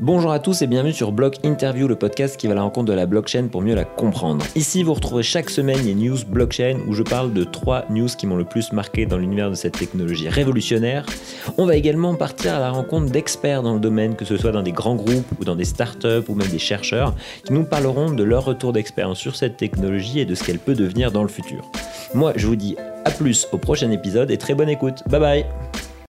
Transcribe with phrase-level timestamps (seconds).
[0.00, 2.86] Bonjour à tous et bienvenue sur Block Interview, le podcast qui va à la rencontre
[2.86, 4.44] de la blockchain pour mieux la comprendre.
[4.56, 8.26] Ici, vous retrouverez chaque semaine les news blockchain où je parle de trois news qui
[8.26, 11.06] m'ont le plus marqué dans l'univers de cette technologie révolutionnaire.
[11.58, 14.62] On va également partir à la rencontre d'experts dans le domaine, que ce soit dans
[14.62, 17.14] des grands groupes ou dans des startups ou même des chercheurs,
[17.44, 20.74] qui nous parleront de leur retour d'expérience sur cette technologie et de ce qu'elle peut
[20.74, 21.70] devenir dans le futur.
[22.14, 25.02] Moi, je vous dis à plus au prochain épisode et très bonne écoute.
[25.08, 25.83] Bye bye